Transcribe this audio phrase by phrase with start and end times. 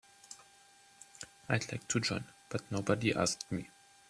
[1.47, 3.69] I'd like to join but nobody asked me.